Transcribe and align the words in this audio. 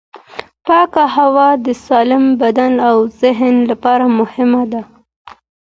پاکه 0.67 1.03
هوا 1.15 1.49
د 1.65 1.67
سالم 1.87 2.23
بدن 2.41 2.73
او 2.89 2.95
ذهن 3.21 3.55
لپاره 3.69 4.05
مهمه 4.19 4.63
ده. 4.71 4.81